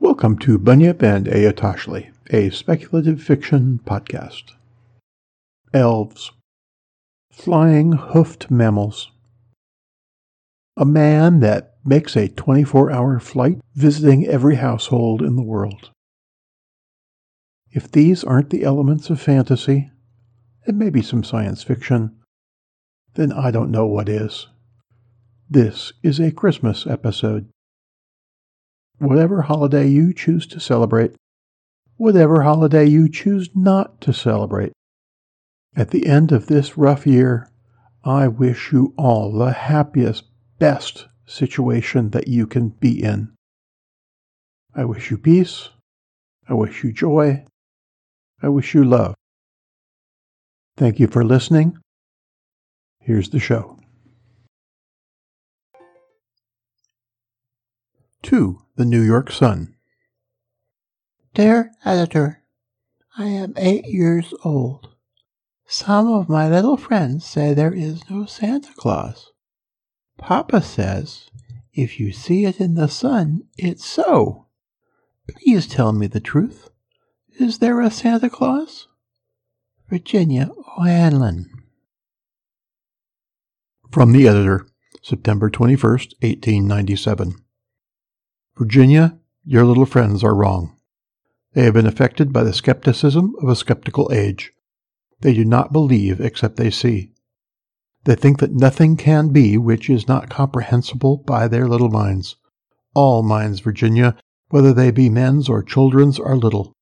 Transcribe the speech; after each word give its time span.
Welcome 0.00 0.38
to 0.40 0.58
Bunyip 0.58 1.02
and 1.02 1.26
Ayatashli, 1.26 2.10
a 2.30 2.50
speculative 2.50 3.22
fiction 3.22 3.80
podcast. 3.86 4.52
Elves. 5.72 6.32
Flying 7.30 7.92
hoofed 7.92 8.50
mammals. 8.50 9.12
A 10.76 10.84
man 10.84 11.40
that 11.40 11.76
makes 11.84 12.16
a 12.16 12.28
24 12.28 12.90
hour 12.90 13.20
flight 13.20 13.60
visiting 13.76 14.26
every 14.26 14.56
household 14.56 15.22
in 15.22 15.36
the 15.36 15.42
world. 15.42 15.90
If 17.70 17.90
these 17.90 18.24
aren't 18.24 18.50
the 18.50 18.64
elements 18.64 19.10
of 19.10 19.20
fantasy, 19.20 19.90
and 20.66 20.76
maybe 20.76 21.02
some 21.02 21.22
science 21.22 21.62
fiction, 21.62 22.16
then 23.14 23.32
I 23.32 23.52
don't 23.52 23.70
know 23.70 23.86
what 23.86 24.08
is. 24.08 24.48
This 25.48 25.92
is 26.02 26.18
a 26.18 26.32
Christmas 26.32 26.84
episode. 26.86 27.48
Whatever 28.98 29.42
holiday 29.42 29.88
you 29.88 30.14
choose 30.14 30.46
to 30.48 30.60
celebrate, 30.60 31.14
whatever 31.96 32.42
holiday 32.42 32.86
you 32.86 33.08
choose 33.08 33.50
not 33.54 34.00
to 34.02 34.12
celebrate, 34.12 34.72
at 35.76 35.90
the 35.90 36.06
end 36.06 36.30
of 36.30 36.46
this 36.46 36.78
rough 36.78 37.06
year, 37.06 37.50
I 38.04 38.28
wish 38.28 38.72
you 38.72 38.94
all 38.96 39.32
the 39.32 39.52
happiest, 39.52 40.24
best 40.58 41.08
situation 41.26 42.10
that 42.10 42.28
you 42.28 42.46
can 42.46 42.68
be 42.68 43.02
in. 43.02 43.32
I 44.74 44.84
wish 44.84 45.10
you 45.10 45.18
peace. 45.18 45.70
I 46.48 46.54
wish 46.54 46.84
you 46.84 46.92
joy. 46.92 47.44
I 48.42 48.48
wish 48.48 48.74
you 48.74 48.84
love. 48.84 49.14
Thank 50.76 51.00
you 51.00 51.06
for 51.06 51.24
listening. 51.24 51.78
Here's 53.00 53.30
the 53.30 53.40
show. 53.40 53.78
2. 58.24 58.58
The 58.76 58.86
New 58.86 59.02
York 59.02 59.30
Sun. 59.30 59.74
Dear 61.34 61.72
Editor, 61.84 62.42
I 63.18 63.26
am 63.26 63.52
eight 63.58 63.84
years 63.84 64.32
old. 64.42 64.88
Some 65.66 66.10
of 66.10 66.30
my 66.30 66.48
little 66.48 66.78
friends 66.78 67.26
say 67.26 67.52
there 67.52 67.74
is 67.74 68.08
no 68.08 68.24
Santa 68.24 68.72
Claus. 68.78 69.30
Papa 70.16 70.62
says 70.62 71.28
if 71.74 72.00
you 72.00 72.12
see 72.12 72.46
it 72.46 72.60
in 72.60 72.76
the 72.76 72.88
sun, 72.88 73.42
it's 73.58 73.84
so. 73.84 74.46
Please 75.28 75.66
tell 75.66 75.92
me 75.92 76.06
the 76.06 76.20
truth. 76.20 76.70
Is 77.38 77.58
there 77.58 77.82
a 77.82 77.90
Santa 77.90 78.30
Claus? 78.30 78.88
Virginia 79.90 80.50
O'Hanlon. 80.78 81.50
From 83.90 84.12
the 84.12 84.26
editor, 84.26 84.66
September 85.02 85.50
21st, 85.50 86.14
1897. 86.22 87.44
Virginia, 88.56 89.18
your 89.44 89.64
little 89.64 89.84
friends 89.84 90.22
are 90.22 90.34
wrong. 90.34 90.76
They 91.54 91.64
have 91.64 91.74
been 91.74 91.86
affected 91.86 92.32
by 92.32 92.44
the 92.44 92.52
skepticism 92.52 93.34
of 93.42 93.48
a 93.48 93.56
skeptical 93.56 94.12
age. 94.12 94.52
They 95.20 95.34
do 95.34 95.44
not 95.44 95.72
believe 95.72 96.20
except 96.20 96.56
they 96.56 96.70
see. 96.70 97.10
They 98.04 98.14
think 98.14 98.38
that 98.38 98.54
nothing 98.54 98.96
can 98.96 99.30
be 99.30 99.58
which 99.58 99.90
is 99.90 100.06
not 100.06 100.30
comprehensible 100.30 101.16
by 101.16 101.48
their 101.48 101.66
little 101.66 101.90
minds. 101.90 102.36
All 102.94 103.24
minds, 103.24 103.58
Virginia, 103.58 104.16
whether 104.50 104.72
they 104.72 104.92
be 104.92 105.08
men's 105.08 105.48
or 105.48 105.62
children's, 105.62 106.20
are 106.20 106.36
little. 106.36 106.72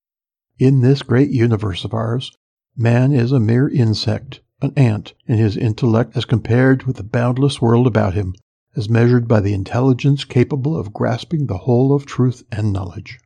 In 0.59 0.83
this 0.83 1.01
great 1.01 1.31
universe 1.31 1.85
of 1.85 1.95
ours, 1.95 2.37
man 2.77 3.13
is 3.13 3.33
a 3.33 3.41
mere 3.41 3.69
insect, 3.69 4.41
an 4.61 4.75
ant, 4.77 5.15
in 5.27 5.39
his 5.39 5.57
intellect 5.57 6.19
as 6.19 6.27
compared 6.27 6.83
with 6.83 6.97
the 6.97 7.03
boundless 7.03 7.63
world 7.63 7.87
about 7.87 8.13
him, 8.13 8.35
as 8.75 8.89
measured 8.89 9.29
by 9.29 9.41
the 9.41 9.53
intelligence 9.53 10.25
capable 10.25 10.77
of 10.77 10.93
grasping 10.93 11.47
the 11.47 11.59
whole 11.59 11.95
of 11.95 12.07
truth 12.07 12.43
and 12.51 12.73
knowledge. 12.73 13.19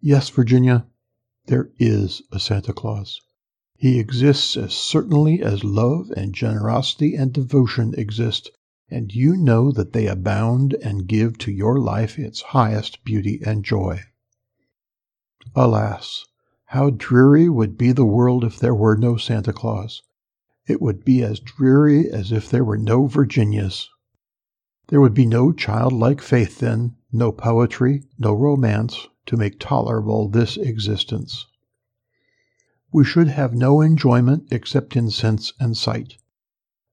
Yes, 0.00 0.28
Virginia, 0.28 0.86
there 1.46 1.70
is 1.78 2.22
a 2.30 2.38
Santa 2.38 2.72
Claus. 2.72 3.20
He 3.76 3.98
exists 3.98 4.56
as 4.56 4.74
certainly 4.74 5.42
as 5.42 5.64
love 5.64 6.12
and 6.16 6.32
generosity 6.32 7.16
and 7.16 7.32
devotion 7.32 7.94
exist, 7.98 8.50
and 8.88 9.12
you 9.12 9.36
know 9.36 9.72
that 9.72 9.92
they 9.92 10.06
abound 10.06 10.74
and 10.74 11.08
give 11.08 11.38
to 11.38 11.50
your 11.50 11.78
life 11.78 12.18
its 12.18 12.42
highest 12.42 13.02
beauty 13.04 13.40
and 13.44 13.64
joy. 13.64 14.00
Alas! 15.56 16.24
How 16.66 16.90
dreary 16.90 17.48
would 17.48 17.76
be 17.76 17.90
the 17.90 18.04
world 18.04 18.44
if 18.44 18.58
there 18.58 18.74
were 18.74 18.96
no 18.96 19.16
Santa 19.16 19.52
Claus. 19.52 20.02
It 20.66 20.80
would 20.80 21.04
be 21.04 21.22
as 21.22 21.40
dreary 21.40 22.08
as 22.08 22.30
if 22.30 22.48
there 22.48 22.64
were 22.64 22.78
no 22.78 23.06
Virginias. 23.06 23.88
There 24.92 25.00
would 25.00 25.14
be 25.14 25.24
no 25.24 25.52
childlike 25.52 26.20
faith 26.20 26.58
then, 26.58 26.96
no 27.10 27.32
poetry, 27.32 28.02
no 28.18 28.34
romance, 28.34 29.08
to 29.24 29.38
make 29.38 29.58
tolerable 29.58 30.28
this 30.28 30.58
existence. 30.58 31.46
We 32.92 33.02
should 33.02 33.28
have 33.28 33.54
no 33.54 33.80
enjoyment 33.80 34.48
except 34.50 34.94
in 34.94 35.08
sense 35.08 35.54
and 35.58 35.78
sight. 35.78 36.18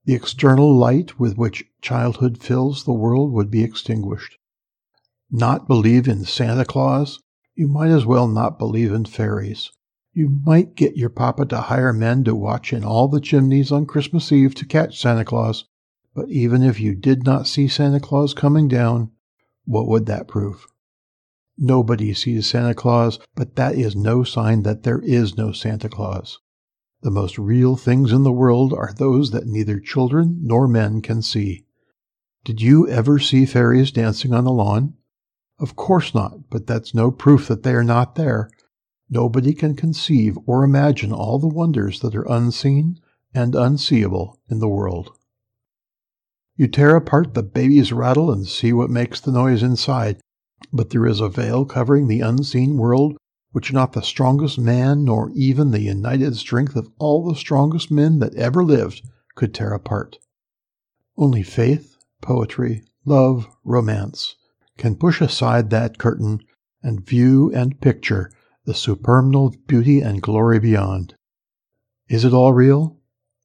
The 0.06 0.14
external 0.14 0.74
light 0.74 1.20
with 1.20 1.36
which 1.36 1.66
childhood 1.82 2.38
fills 2.38 2.84
the 2.84 2.94
world 2.94 3.32
would 3.32 3.50
be 3.50 3.62
extinguished. 3.62 4.38
Not 5.30 5.68
believe 5.68 6.08
in 6.08 6.24
Santa 6.24 6.64
Claus? 6.64 7.20
You 7.54 7.68
might 7.68 7.90
as 7.90 8.06
well 8.06 8.28
not 8.28 8.58
believe 8.58 8.94
in 8.94 9.04
fairies. 9.04 9.72
You 10.14 10.40
might 10.42 10.74
get 10.74 10.96
your 10.96 11.10
papa 11.10 11.44
to 11.44 11.60
hire 11.60 11.92
men 11.92 12.24
to 12.24 12.34
watch 12.34 12.72
in 12.72 12.82
all 12.82 13.08
the 13.08 13.20
chimneys 13.20 13.70
on 13.70 13.84
Christmas 13.84 14.32
Eve 14.32 14.54
to 14.54 14.64
catch 14.64 14.98
Santa 14.98 15.26
Claus, 15.26 15.66
but 16.20 16.28
even 16.28 16.62
if 16.62 16.78
you 16.78 16.94
did 16.94 17.24
not 17.24 17.46
see 17.46 17.66
Santa 17.66 17.98
Claus 17.98 18.34
coming 18.34 18.68
down, 18.68 19.10
what 19.64 19.88
would 19.88 20.04
that 20.04 20.28
prove? 20.28 20.66
Nobody 21.56 22.12
sees 22.12 22.46
Santa 22.46 22.74
Claus, 22.74 23.18
but 23.34 23.56
that 23.56 23.74
is 23.74 23.96
no 23.96 24.22
sign 24.22 24.62
that 24.64 24.82
there 24.82 24.98
is 24.98 25.38
no 25.38 25.52
Santa 25.52 25.88
Claus. 25.88 26.38
The 27.00 27.10
most 27.10 27.38
real 27.38 27.74
things 27.74 28.12
in 28.12 28.22
the 28.22 28.32
world 28.32 28.74
are 28.74 28.92
those 28.92 29.30
that 29.30 29.46
neither 29.46 29.80
children 29.80 30.40
nor 30.42 30.68
men 30.68 31.00
can 31.00 31.22
see. 31.22 31.64
Did 32.44 32.60
you 32.60 32.86
ever 32.86 33.18
see 33.18 33.46
fairies 33.46 33.90
dancing 33.90 34.34
on 34.34 34.44
the 34.44 34.52
lawn? 34.52 34.92
Of 35.58 35.74
course 35.74 36.14
not, 36.14 36.50
but 36.50 36.66
that's 36.66 36.94
no 36.94 37.10
proof 37.10 37.48
that 37.48 37.62
they 37.62 37.72
are 37.72 37.82
not 37.82 38.16
there. 38.16 38.50
Nobody 39.08 39.54
can 39.54 39.74
conceive 39.74 40.36
or 40.44 40.64
imagine 40.64 41.14
all 41.14 41.38
the 41.38 41.48
wonders 41.48 42.00
that 42.00 42.14
are 42.14 42.30
unseen 42.30 43.00
and 43.32 43.54
unseeable 43.54 44.38
in 44.50 44.58
the 44.58 44.68
world. 44.68 45.16
You 46.60 46.68
tear 46.68 46.94
apart 46.94 47.32
the 47.32 47.42
baby's 47.42 47.90
rattle 47.90 48.30
and 48.30 48.46
see 48.46 48.74
what 48.74 48.90
makes 48.90 49.18
the 49.18 49.32
noise 49.32 49.62
inside, 49.62 50.20
but 50.70 50.90
there 50.90 51.06
is 51.06 51.18
a 51.18 51.30
veil 51.30 51.64
covering 51.64 52.06
the 52.06 52.20
unseen 52.20 52.76
world 52.76 53.16
which 53.52 53.72
not 53.72 53.94
the 53.94 54.02
strongest 54.02 54.58
man 54.58 55.02
nor 55.06 55.30
even 55.30 55.70
the 55.70 55.80
united 55.80 56.36
strength 56.36 56.76
of 56.76 56.90
all 56.98 57.26
the 57.26 57.34
strongest 57.34 57.90
men 57.90 58.18
that 58.18 58.34
ever 58.34 58.62
lived 58.62 59.00
could 59.36 59.54
tear 59.54 59.72
apart. 59.72 60.18
Only 61.16 61.42
faith, 61.42 61.96
poetry, 62.20 62.84
love, 63.06 63.46
romance 63.64 64.36
can 64.76 64.96
push 64.96 65.22
aside 65.22 65.70
that 65.70 65.96
curtain 65.96 66.40
and 66.82 67.06
view 67.06 67.50
and 67.54 67.80
picture 67.80 68.30
the 68.66 68.74
supernal 68.74 69.54
beauty 69.66 70.02
and 70.02 70.20
glory 70.20 70.58
beyond. 70.58 71.14
Is 72.10 72.22
it 72.26 72.34
all 72.34 72.52
real? 72.52 72.99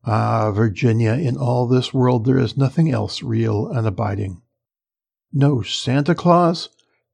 Ah, 0.08 0.52
Virginia, 0.52 1.14
in 1.14 1.36
all 1.36 1.68
this 1.68 1.94
world 1.94 2.26
there 2.26 2.38
is 2.38 2.56
nothing 2.56 2.92
else 2.92 3.24
real 3.24 3.68
and 3.68 3.88
abiding. 3.88 4.42
No 5.34 5.64
Santa 5.64 6.14
Claus? 6.14 6.70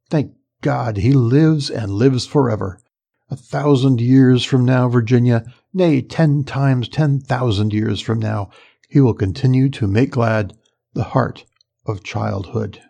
Thank 0.10 0.34
God 0.62 0.98
he 0.98 1.14
lives 1.14 1.70
and 1.70 1.92
lives 1.94 2.26
forever. 2.26 2.82
A 3.30 3.38
thousand 3.38 4.02
years 4.02 4.44
from 4.44 4.66
now, 4.66 4.90
Virginia, 4.90 5.46
nay, 5.74 6.02
ten 6.02 6.44
times 6.44 6.90
ten 6.90 7.22
thousand 7.22 7.72
years 7.72 8.02
from 8.02 8.20
now, 8.20 8.50
he 8.90 9.00
will 9.00 9.14
continue 9.14 9.70
to 9.70 9.88
make 9.88 10.12
glad 10.12 10.54
the 10.94 11.06
heart 11.06 11.46
of 11.86 12.04
childhood. 12.04 12.82